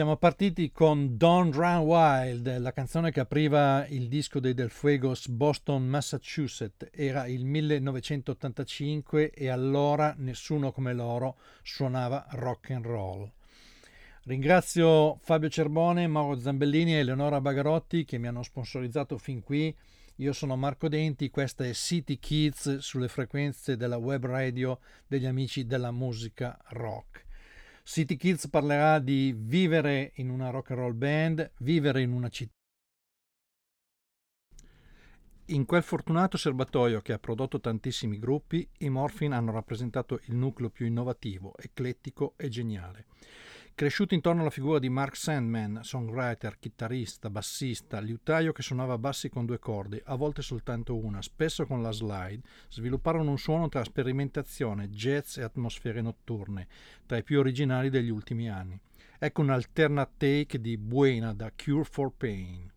[0.00, 5.28] siamo partiti con Don't Run Wild, la canzone che apriva il disco dei Del Fuegos
[5.28, 6.88] Boston, Massachusetts.
[6.90, 13.30] Era il 1985 e allora nessuno come loro suonava rock and roll.
[14.22, 19.76] Ringrazio Fabio Cerbone, Mauro Zambellini e Eleonora Bagarotti che mi hanno sponsorizzato fin qui.
[20.16, 25.66] Io sono Marco Denti, questa è City Kids sulle frequenze della web radio degli amici
[25.66, 27.28] della musica rock.
[27.92, 32.54] City Kids parlerà di vivere in una rock and roll band, vivere in una città.
[35.46, 40.70] In quel fortunato serbatoio che ha prodotto tantissimi gruppi, i Morphin hanno rappresentato il nucleo
[40.70, 43.06] più innovativo, eclettico e geniale.
[43.80, 49.46] Cresciuto intorno alla figura di Mark Sandman, songwriter, chitarrista, bassista, liutaio che suonava bassi con
[49.46, 54.90] due corde, a volte soltanto una, spesso con la slide, svilupparono un suono tra sperimentazione,
[54.90, 56.68] jazz e atmosfere notturne,
[57.06, 58.78] tra i più originali degli ultimi anni.
[59.18, 62.70] Ecco un alternate take di Buena da Cure for Pain.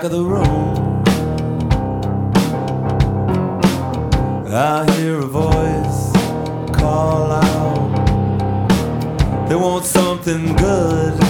[0.00, 1.04] Back of the room.
[4.46, 6.12] I hear a voice
[6.74, 7.90] call out.
[9.48, 11.20] They want something good.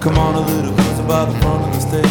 [0.00, 2.04] Come on a little closer by the front of the stage.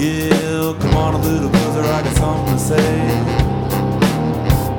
[0.00, 2.90] Yeah, come on a little closer, I got something to say.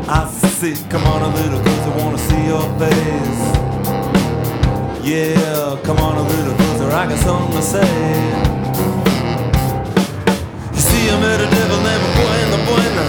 [0.09, 3.80] I see, come on a little closer, wanna see your face.
[5.03, 7.81] Yeah, come on a little closer, I got something to say.
[10.75, 13.05] You see, I met a devil named Buena Buena.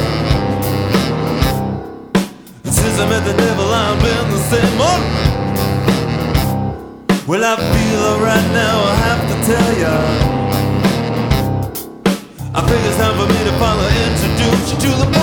[2.65, 4.81] And since I met the devil, I've been the same.
[4.81, 5.01] Oh!
[7.29, 9.95] Well, I feel alright now, I have to tell ya.
[12.55, 15.22] I think it's time for me to finally introduce you to the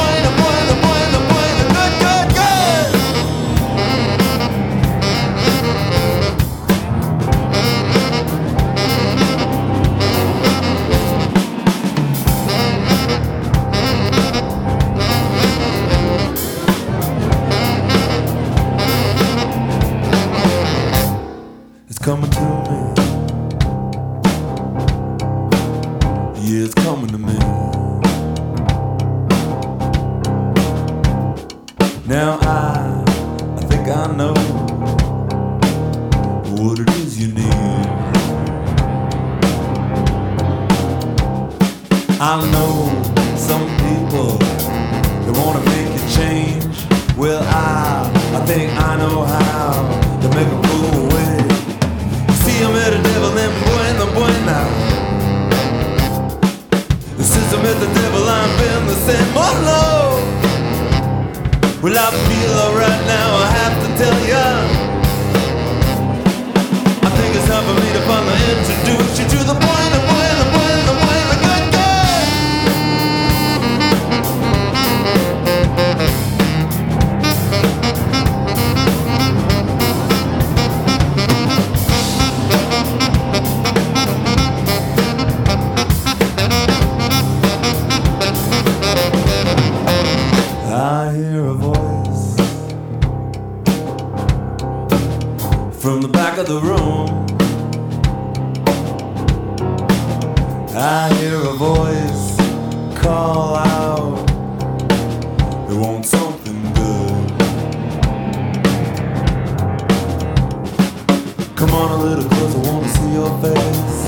[111.89, 113.99] on a little closer, I wanna see your face.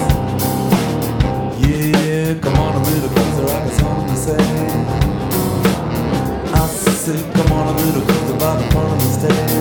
[1.65, 4.43] Yeah, come on a little closer, I got something to say.
[6.53, 6.55] I
[7.01, 9.53] say, come on a little closer by the front of the stage.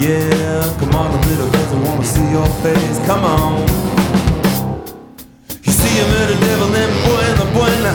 [0.00, 2.98] Yeah, come on a little closer, I wanna see your face.
[3.06, 3.60] Come on.
[5.66, 7.94] You see, I met devil named Buena Buena.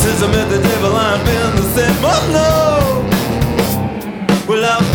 [0.00, 1.96] Since I met the devil, I've been the same.
[2.12, 2.48] Oh no.
[4.48, 4.87] Well, I feel alright.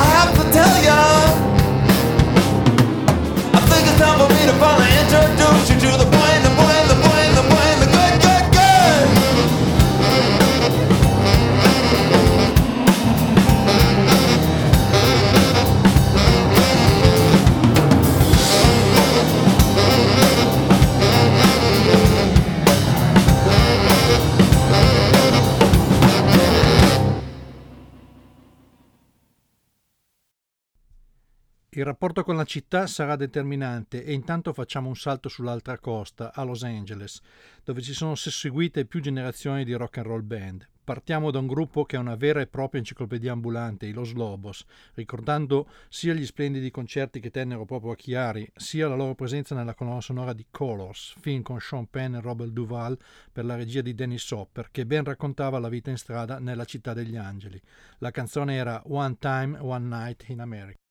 [0.00, 1.00] I have to tell ya.
[3.58, 6.13] I think it's time for me to finally introduce you to the
[31.84, 36.42] Il rapporto con la città sarà determinante e intanto facciamo un salto sull'altra costa, a
[36.42, 37.20] Los Angeles,
[37.62, 40.66] dove ci sono susseguite più generazioni di rock and roll band.
[40.82, 44.64] Partiamo da un gruppo che è una vera e propria enciclopedia ambulante, i Los Lobos,
[44.94, 49.74] ricordando sia gli splendidi concerti che tennero proprio a Chiari, sia la loro presenza nella
[49.74, 52.98] colonna sonora di Colors, film con Sean Penn e Robert Duval
[53.30, 56.94] per la regia di Dennis Hopper, che ben raccontava la vita in strada nella città
[56.94, 57.60] degli angeli.
[57.98, 60.83] La canzone era One Time, One Night in America.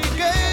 [0.00, 0.47] Faith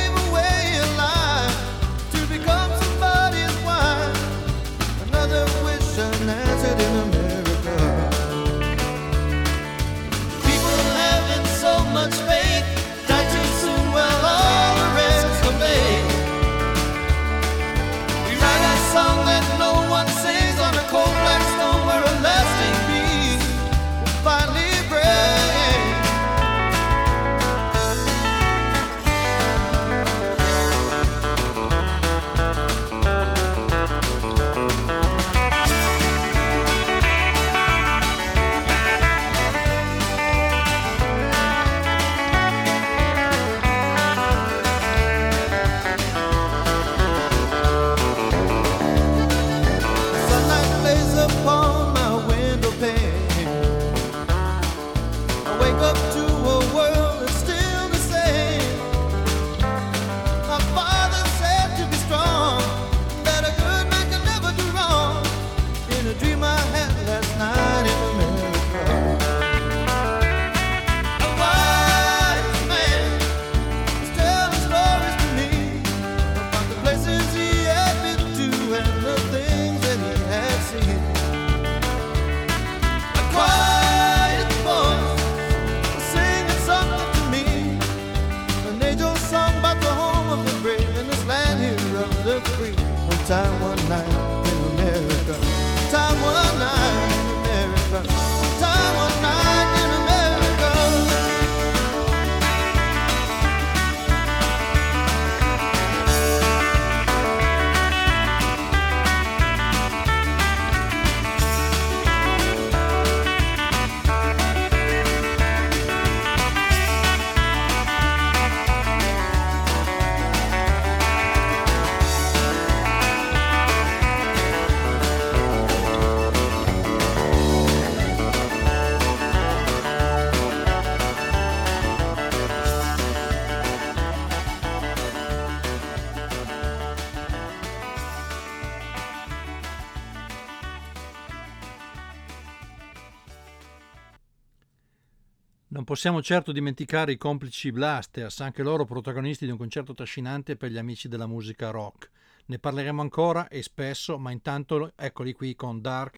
[146.06, 150.78] possiamo certo dimenticare i complici Blasters, anche loro protagonisti di un concerto trascinante per gli
[150.78, 152.12] amici della musica rock.
[152.46, 156.18] Ne parleremo ancora e spesso, ma intanto eccoli qui con Dark.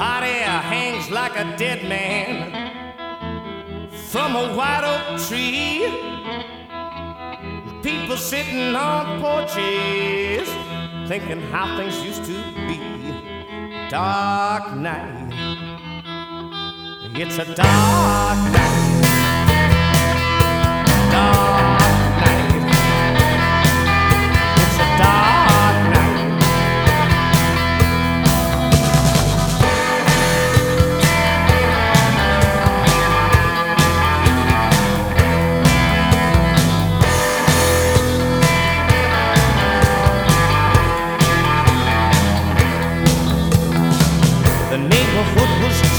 [0.00, 2.61] Hot air hangs like a dead man
[4.12, 5.88] from a white oak tree.
[7.82, 10.46] People sitting on porches
[11.08, 12.36] thinking how things used to
[12.68, 12.78] be.
[13.88, 15.32] Dark night.
[17.14, 18.82] It's a dark night.
[21.10, 21.81] Dark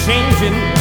[0.06, 0.73] changing.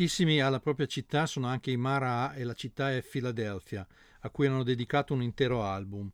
[0.00, 3.86] Legatissimi alla propria città sono anche i Mara e la città è Philadelphia,
[4.20, 6.10] a cui hanno dedicato un intero album,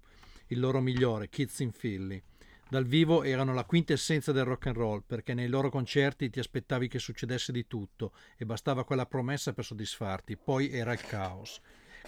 [0.48, 2.20] il loro migliore, Kids in Philly.
[2.68, 6.88] Dal vivo erano la quintessenza del rock and roll, perché nei loro concerti ti aspettavi
[6.88, 11.60] che succedesse di tutto e bastava quella promessa per soddisfarti, poi era il caos.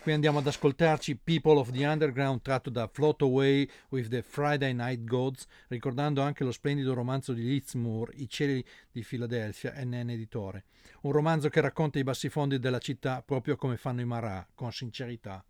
[0.02, 4.72] Qui andiamo ad ascoltarci People of the Underground tratto da Float Away with the Friday
[4.72, 10.10] Night Gods, ricordando anche lo splendido romanzo di Liz Moore, I cieli di Filadelfia, NN
[10.10, 10.64] Editore.
[11.02, 15.44] Un romanzo che racconta i bassifondi della città proprio come fanno i Marà, con sincerità.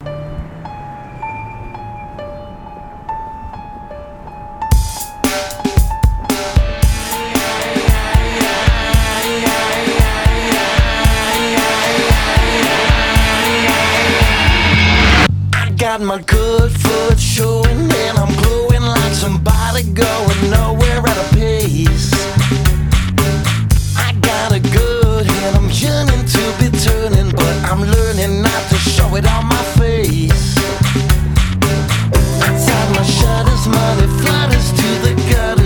[15.98, 22.12] got my good foot showing and I'm glowing like somebody going nowhere at a pace.
[23.96, 28.76] I got a good head, I'm yearning to be turning, but I'm learning not to
[28.76, 30.56] show it on my face.
[32.46, 35.57] Outside my shutters, money flutters to the gutter.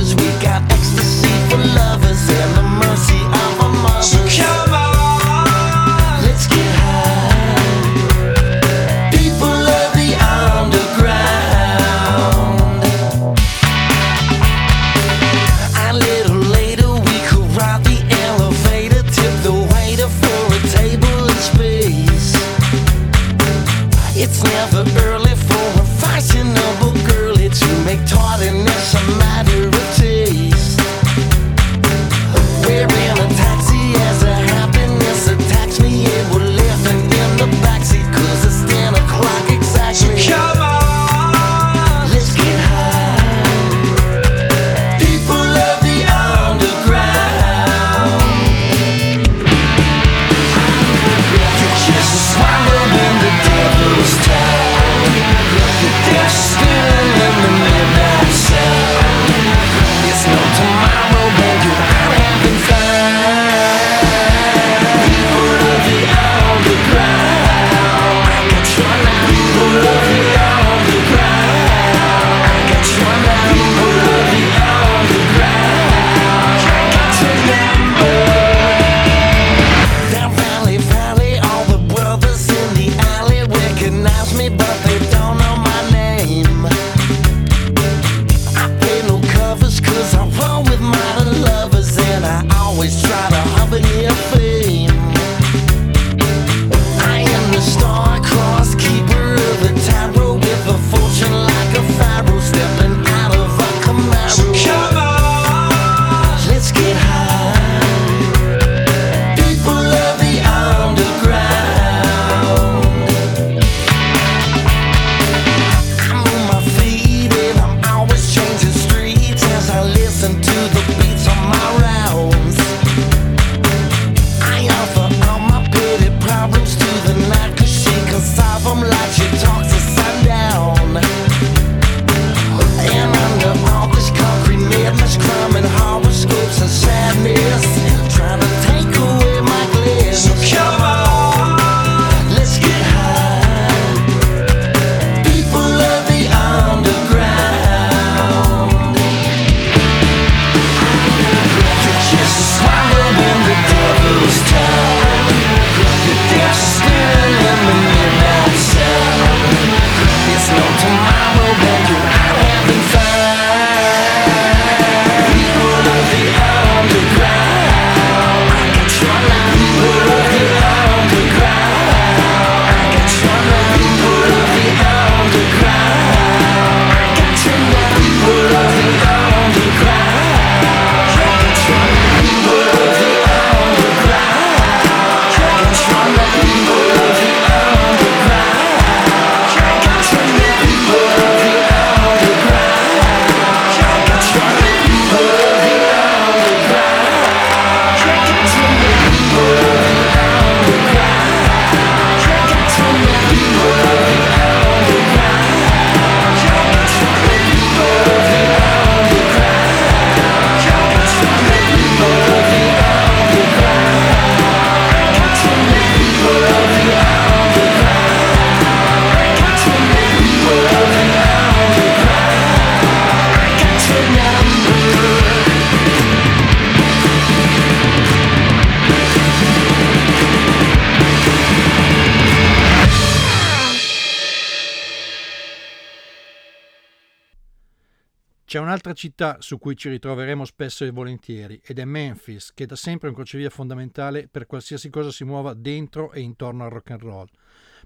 [238.52, 242.76] C'è un'altra città su cui ci ritroveremo spesso e volentieri ed è Memphis, che da
[242.76, 246.90] sempre è un crocevia fondamentale per qualsiasi cosa si muova dentro e intorno al rock
[246.90, 247.28] and roll.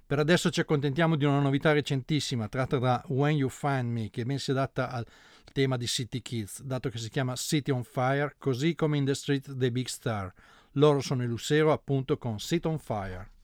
[0.05, 4.25] Per adesso ci accontentiamo di una novità recentissima tratta da When You Find Me, che
[4.25, 5.07] ben si adatta al
[5.53, 9.15] tema di City Kids, dato che si chiama City on Fire, così come in The
[9.15, 10.33] Street dei Big Star.
[10.73, 13.35] Loro sono il Lucero appunto con City on Fire.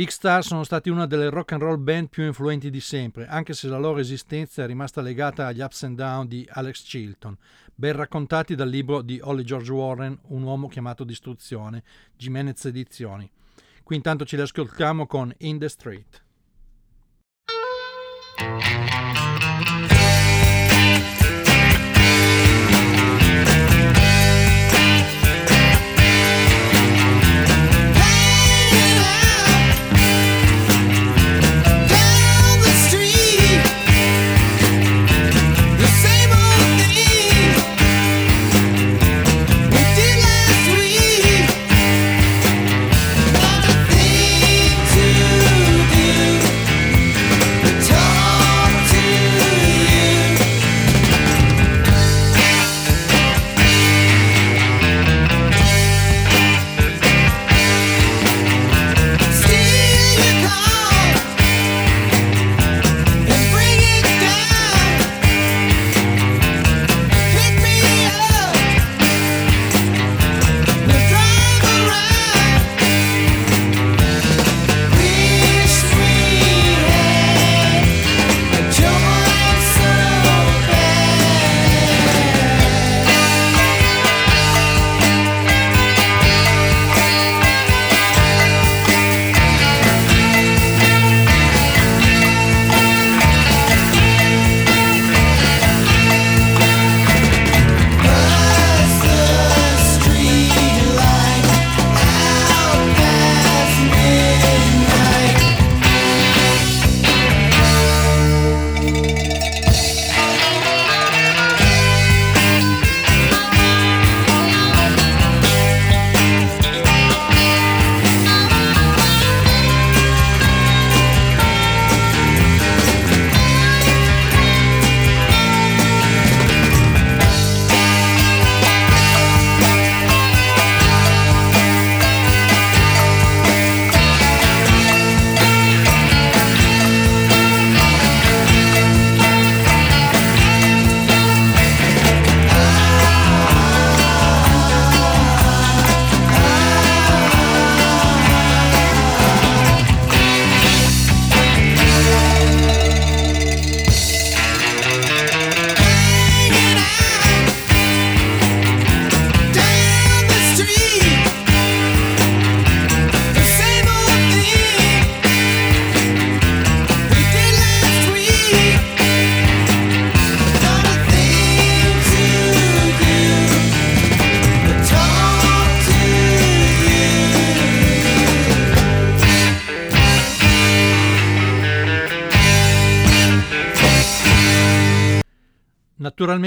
[0.00, 3.52] Big Star sono stati una delle rock and roll band più influenti di sempre, anche
[3.52, 7.36] se la loro esistenza è rimasta legata agli ups and down di Alex Chilton,
[7.74, 11.82] ben raccontati dal libro di Holly George Warren, Un uomo chiamato Distruzione,
[12.16, 13.30] Jimenez Edizioni.
[13.82, 16.24] Qui intanto ci ascoltiamo con In the Street.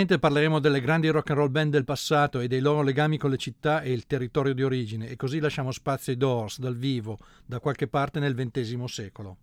[0.04, 3.30] Sicuramente parleremo delle grandi rock and roll band del passato e dei loro legami con
[3.30, 7.20] le città e il territorio di origine, e così lasciamo spazio ai Doors dal vivo,
[7.46, 9.38] da qualche parte nel XX secolo.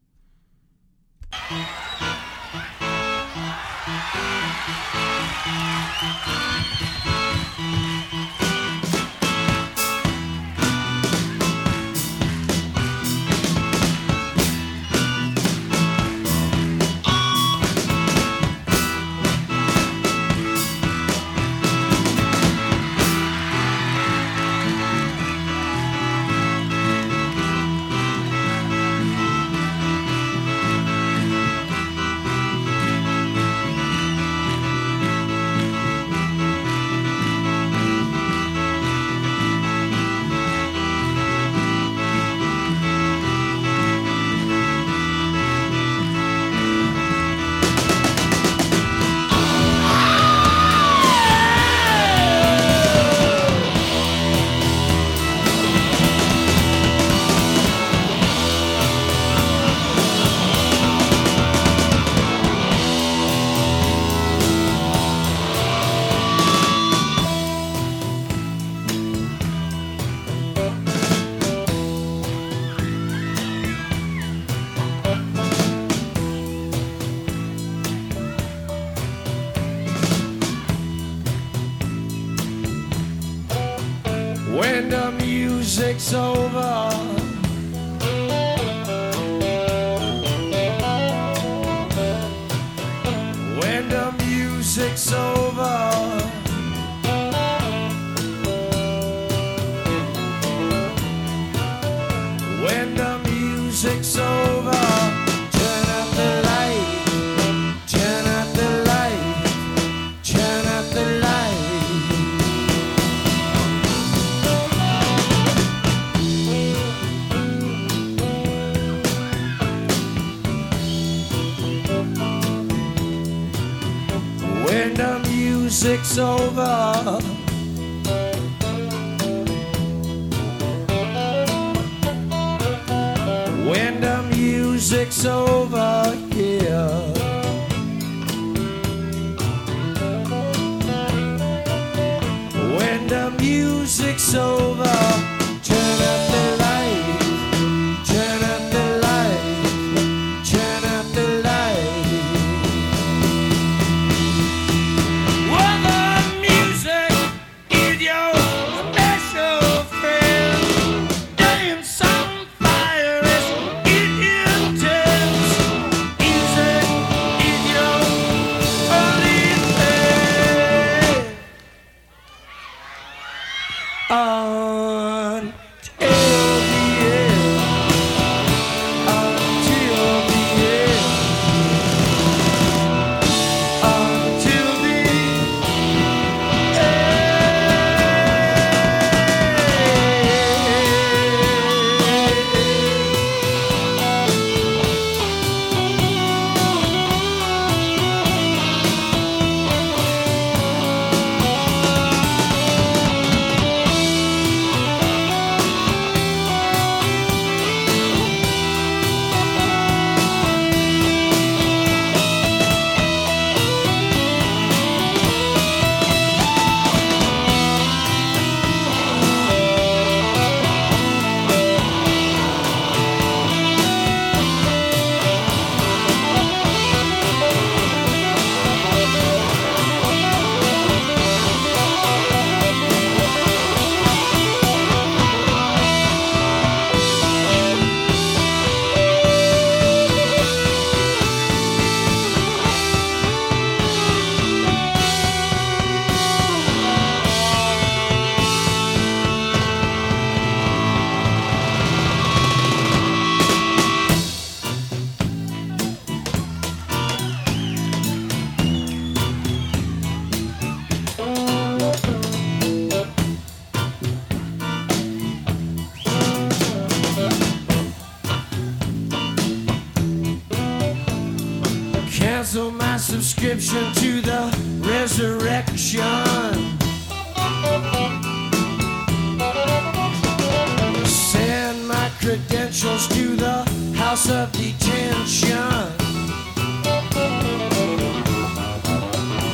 [284.11, 285.57] house of detention.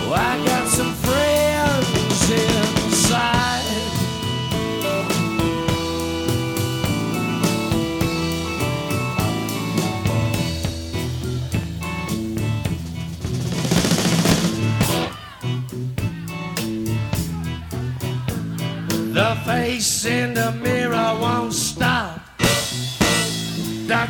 [0.03, 3.65] Oh, I got some friends inside.
[19.13, 22.21] The face in the mirror won't stop.
[23.87, 24.09] The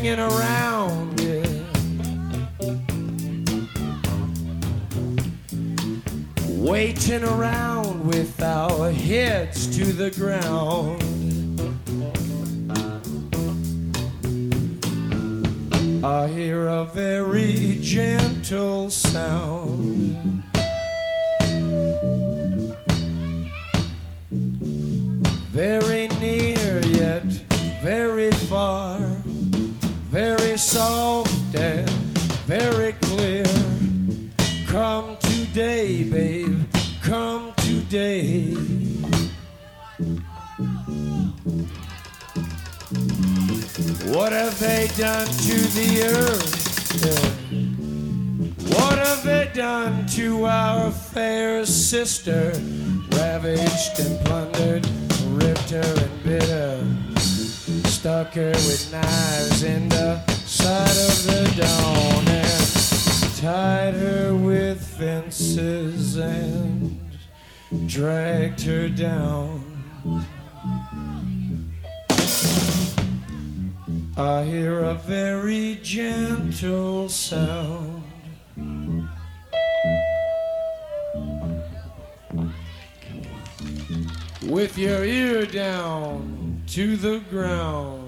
[0.00, 1.20] hanging around.
[6.48, 11.02] Waiting around with our heads to the ground.
[16.02, 20.44] I hear a very gentle sound.
[25.50, 25.89] Very
[44.96, 46.60] done to the earth?
[48.74, 52.52] What have they done to our fair sister?
[53.12, 54.86] Ravaged and plundered,
[55.26, 56.82] ripped her and bit her,
[57.88, 66.16] stuck her with knives in the side of the dawn, and tied her with fences
[66.16, 67.00] and
[67.86, 69.64] dragged her down.
[74.20, 78.02] I hear a very gentle sound.
[84.42, 87.99] With your ear down to the ground.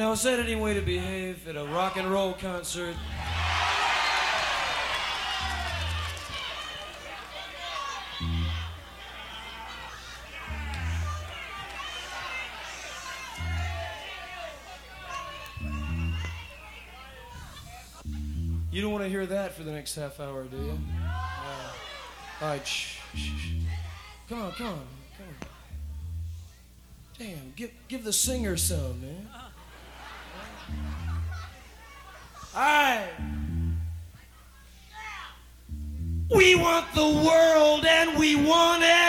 [0.00, 2.96] Now, is that any way to behave at a rock and roll concert?
[18.72, 20.78] You don't want to hear that for the next half hour, do you?
[21.04, 21.72] Uh,
[22.40, 23.52] all right, shh, shh, shh.
[24.30, 24.86] Come on, come on,
[25.18, 25.48] come on.
[27.18, 29.28] Damn, give, give the singer some, man.
[37.00, 38.99] The world and we want it.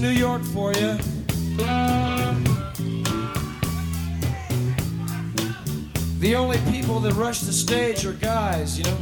[0.00, 0.96] New York for you.
[6.20, 8.96] The only people that rush the stage are guys, you know.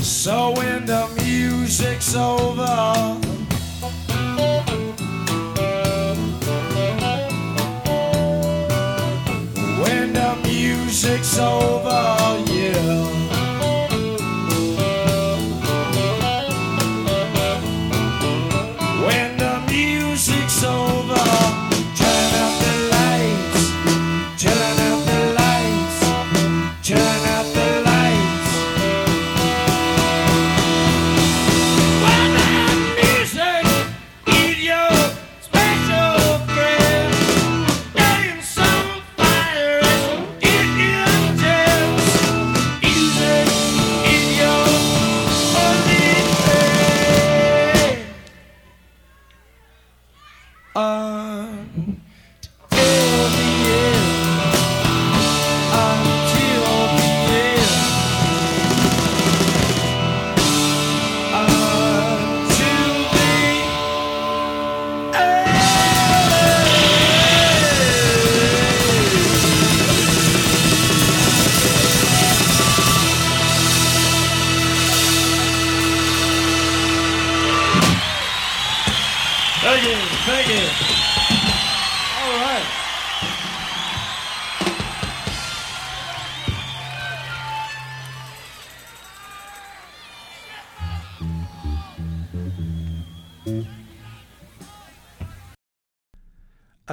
[0.00, 3.18] So when the music's over,
[9.82, 12.49] when the music's over,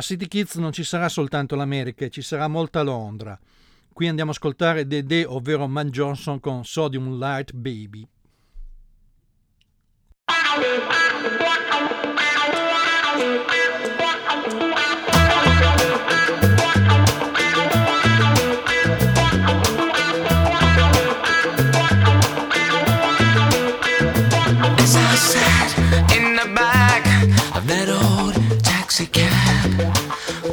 [0.07, 3.37] City Kids non ci sarà soltanto l'America, ci sarà molta Londra.
[3.91, 8.07] Qui andiamo a ascoltare Dede, ovvero Man Johnson con Sodium Light Baby.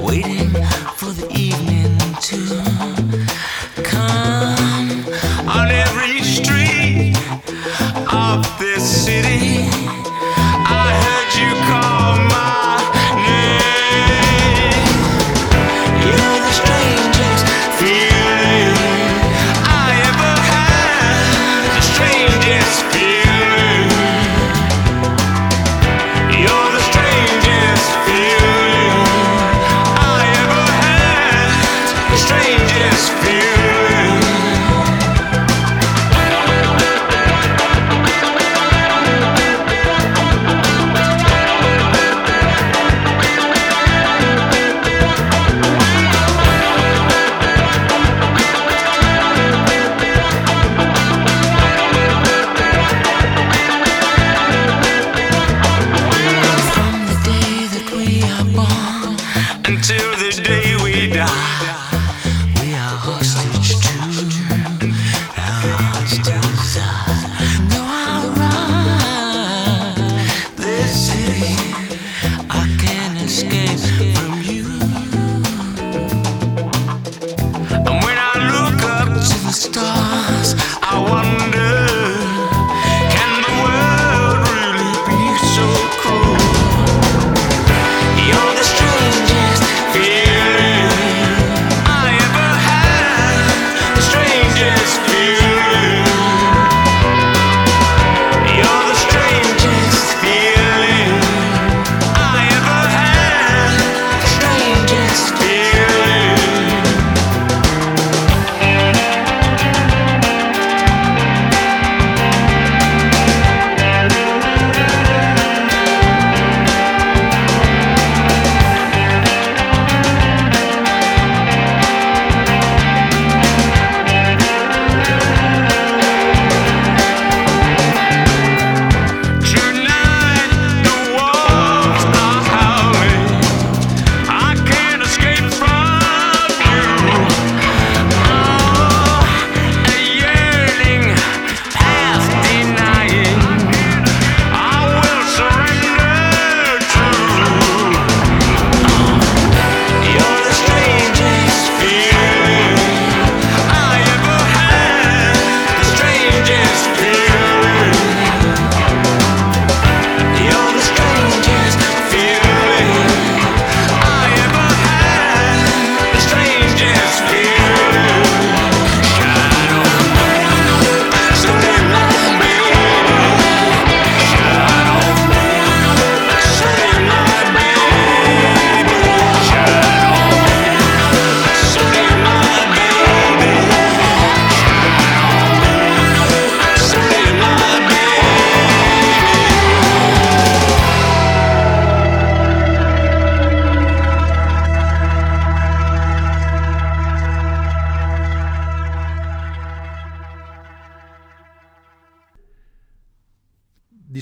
[0.05, 0.51] Waiting
[0.97, 2.74] for the evening to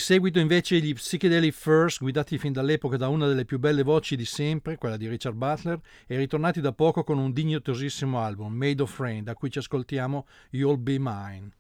[0.02, 4.24] seguito invece gli Psychedelic First, guidati fin dall'epoca da una delle più belle voci di
[4.24, 8.98] sempre, quella di Richard Butler, e ritornati da poco con un dignitosissimo album, Made of
[8.98, 11.50] Rain, da cui ci ascoltiamo You'll Be Mine.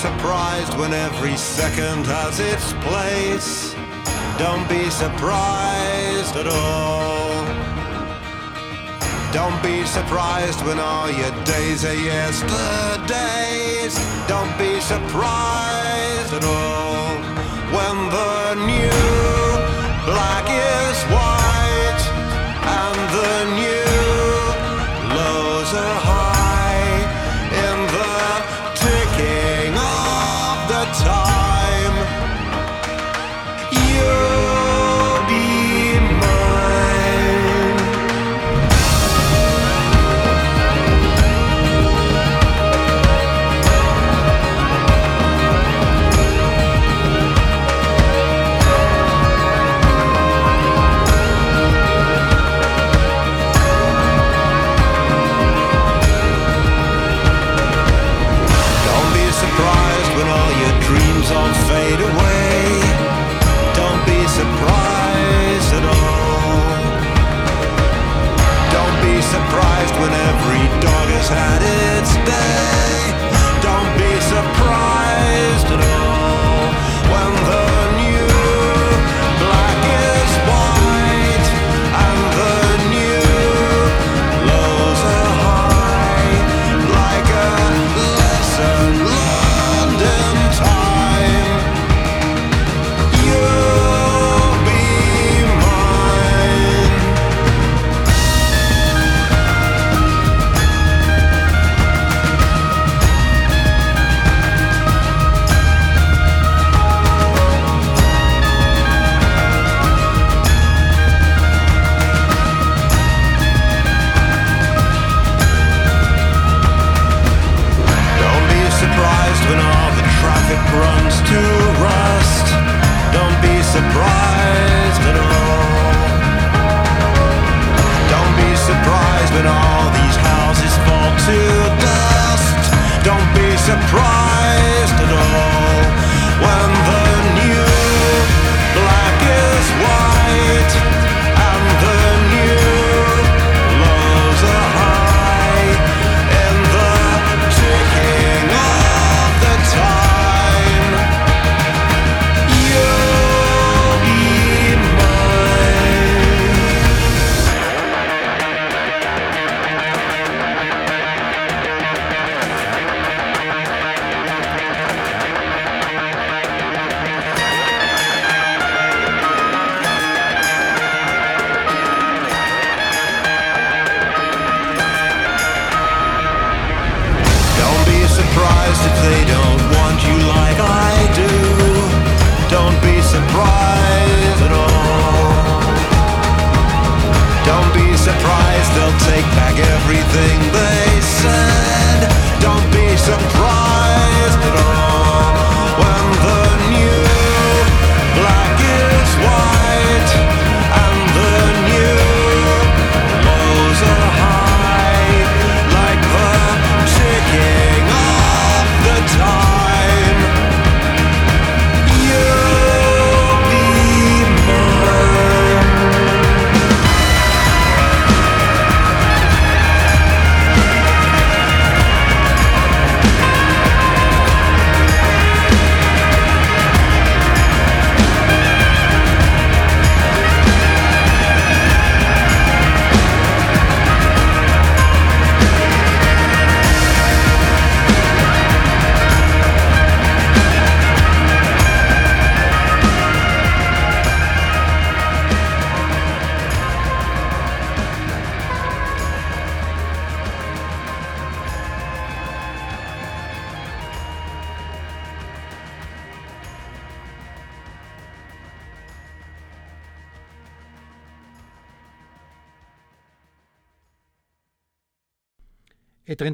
[0.00, 3.74] surprised when every second has its place.
[4.38, 7.44] Don't be surprised at all.
[9.30, 13.94] Don't be surprised when all your days are yesterdays.
[14.26, 17.16] Don't be surprised at all
[17.76, 18.90] when the new
[20.06, 20.89] black is.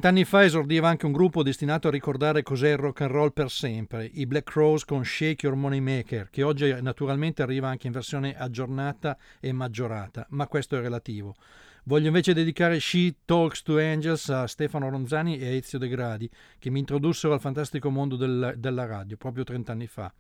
[0.07, 3.51] Trent'anni fa esordiva anche un gruppo destinato a ricordare cos'è il rock and roll per
[3.51, 7.93] sempre, i Black Crows con Shake Your Money Maker, che oggi naturalmente arriva anche in
[7.93, 11.35] versione aggiornata e maggiorata, ma questo è relativo.
[11.87, 16.31] Voglio invece dedicare She Talks to Angels a Stefano Ronzani e a Ezio De Gradi,
[16.61, 20.15] che mi introdussero al fantastico mondo del- della radio proprio trent'anni fa.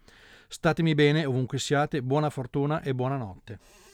[0.49, 3.86] Statemi bene ovunque siate, buona fortuna e buonanotte.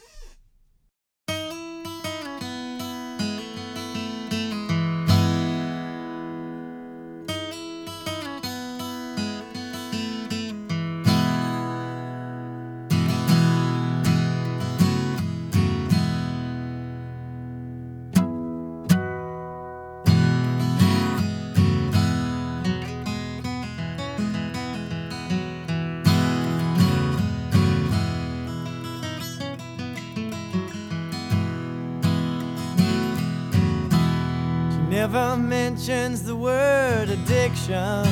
[37.53, 38.05] Addiction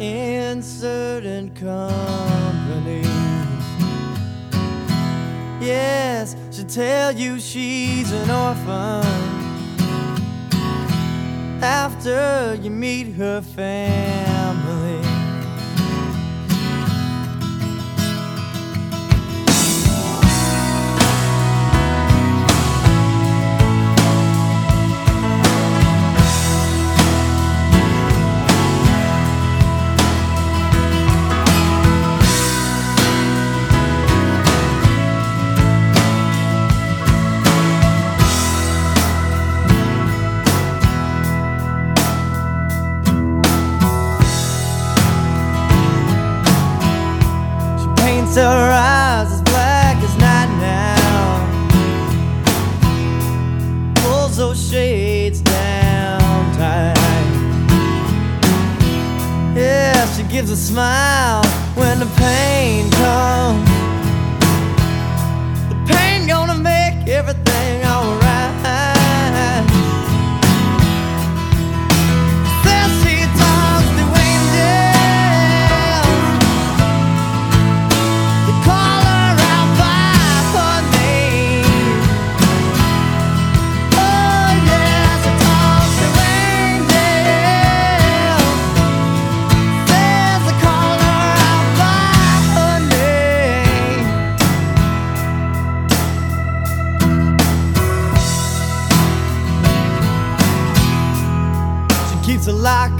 [0.00, 3.02] in certain company.
[5.64, 9.06] Yes, she'll tell you she's an orphan
[11.62, 14.31] after you meet her family.
[48.34, 51.44] Her eyes as black as night now.
[53.96, 56.20] Pulls those shades down
[56.56, 56.96] tight.
[59.54, 63.68] Yeah, she gives a smile when the pain comes.
[65.68, 67.41] The pain gonna make everything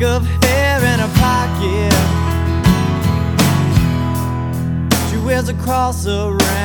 [0.04, 1.92] of hair in her pocket.
[5.10, 6.61] She wears a cross around